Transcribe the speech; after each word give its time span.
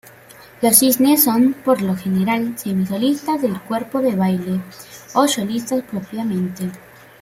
Los 0.63 0.77
cisnes 0.77 1.23
son, 1.23 1.53
por 1.63 1.83
lo 1.83 1.95
general, 1.95 2.57
semi-solistas 2.57 3.39
del 3.39 3.61
"cuerpo 3.61 4.01
de 4.01 4.15
baile" 4.15 4.59
o 5.13 5.27
solistas 5.27 5.83
propiamente. 5.83 6.71